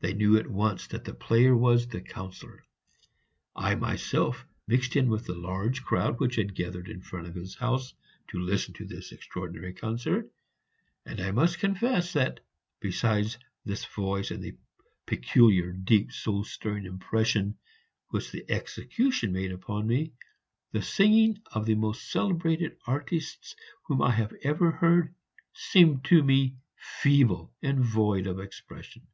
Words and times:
They 0.00 0.14
knew 0.14 0.36
at 0.38 0.46
once 0.46 0.86
that 0.86 1.02
the 1.02 1.12
player 1.12 1.56
was 1.56 1.88
the 1.88 2.00
Councillor. 2.00 2.64
I 3.56 3.74
myself 3.74 4.46
mixed 4.68 4.94
in 4.94 5.08
the 5.08 5.34
large 5.34 5.82
crowd 5.82 6.20
which 6.20 6.36
had 6.36 6.54
gathered 6.54 6.86
in 6.88 7.00
front 7.02 7.26
of 7.26 7.34
his 7.34 7.56
house 7.56 7.94
to 8.28 8.38
listen 8.38 8.74
to 8.74 8.84
this 8.84 9.10
extraordinary 9.10 9.72
concert; 9.74 10.30
and 11.04 11.20
I 11.20 11.32
must 11.32 11.58
confess 11.58 12.12
that, 12.12 12.38
besides 12.78 13.38
this 13.64 13.84
voice 13.86 14.30
and 14.30 14.40
the 14.40 14.56
peculiar, 15.04 15.72
deep, 15.72 16.12
soul 16.12 16.44
stirring 16.44 16.84
impression 16.86 17.58
which 18.10 18.30
the 18.30 18.48
execution 18.48 19.32
made 19.32 19.50
upon 19.50 19.88
me, 19.88 20.12
the 20.70 20.80
singing 20.80 21.42
of 21.50 21.66
the 21.66 21.74
most 21.74 22.08
celebrated 22.08 22.76
artistes 22.86 23.56
whom 23.88 24.00
I 24.00 24.12
had 24.12 24.32
ever 24.44 24.70
heard 24.70 25.12
seemed 25.54 26.04
to 26.04 26.22
me 26.22 26.54
feeble 26.76 27.52
and 27.62 27.80
void 27.80 28.28
of 28.28 28.38
expression. 28.38 29.04